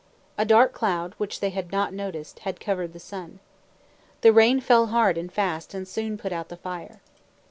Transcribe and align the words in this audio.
A 0.35 0.45
dark 0.45 0.73
cloud, 0.73 1.13
which 1.19 1.41
they 1.41 1.51
had 1.51 1.71
not 1.71 1.93
noticed, 1.93 2.39
had 2.39 2.59
covered 2.59 2.93
the 2.93 2.99
sun. 2.99 3.39
The 4.21 4.33
rain 4.33 4.59
fell 4.59 4.87
hard 4.87 5.15
and 5.15 5.31
fast 5.31 5.75
and 5.75 5.87
soon 5.87 6.17
put 6.17 6.31
out 6.33 6.49
the 6.49 6.57
fire. 6.57 7.01